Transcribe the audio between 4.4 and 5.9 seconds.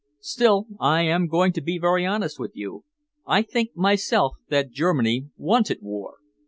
that Germany wanted